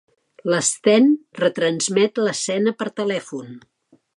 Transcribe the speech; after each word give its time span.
L'Sten 0.51 1.05
retransmet 1.41 2.23
l'escena 2.29 2.75
per 2.81 2.89
telèfon. 3.03 3.53